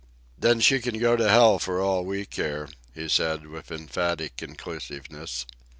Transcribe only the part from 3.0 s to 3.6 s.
said,